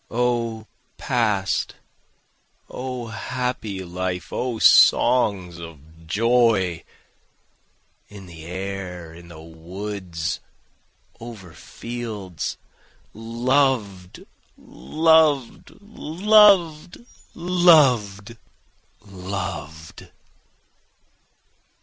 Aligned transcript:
O 0.09 0.65
past! 0.97 1.75
O 2.71 3.05
happy 3.09 3.83
life! 3.83 4.33
O 4.33 4.57
songs 4.57 5.59
of 5.59 6.07
joy! 6.07 6.83
In 8.09 8.25
the 8.25 8.45
air, 8.45 9.13
in 9.13 9.27
the 9.27 9.39
woods, 9.39 10.39
over 11.19 11.53
fields, 11.53 12.57
Loved! 13.13 14.25
loved! 14.57 15.69
loved! 15.79 17.05
loved! 17.35 18.37
loved! 19.05 20.09